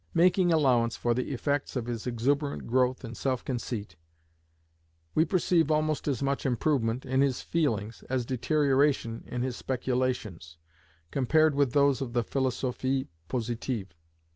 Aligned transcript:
Making 0.15 0.51
allowance 0.51 0.95
for 0.97 1.13
the 1.13 1.29
effects 1.31 1.75
of 1.75 1.85
his 1.85 2.07
exuberant 2.07 2.65
growth 2.65 3.05
in 3.05 3.13
self 3.13 3.45
conceit, 3.45 3.97
we 5.13 5.25
perceive 5.25 5.69
almost 5.69 6.07
as 6.07 6.23
much 6.23 6.43
improvement 6.43 7.05
in 7.05 7.21
his 7.21 7.43
feelings, 7.43 8.03
as 8.09 8.25
deterioration 8.25 9.23
in 9.27 9.43
his 9.43 9.55
speculations, 9.55 10.57
compared 11.11 11.53
with 11.53 11.73
those 11.73 12.01
of 12.01 12.13
the 12.13 12.23
Philosophie 12.23 13.09
Positive. 13.27 13.89